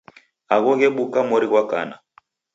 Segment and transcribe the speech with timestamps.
[0.55, 1.95] Agho ghebuka mori ghwa kana.